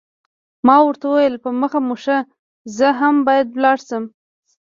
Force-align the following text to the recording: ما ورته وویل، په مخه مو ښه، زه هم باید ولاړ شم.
ما 0.67 0.77
ورته 0.85 1.05
وویل، 1.07 1.35
په 1.43 1.49
مخه 1.61 1.79
مو 1.87 1.95
ښه، 2.03 2.17
زه 2.77 2.87
هم 2.99 3.15
باید 3.27 3.47
ولاړ 3.51 3.77
شم. 3.87 4.03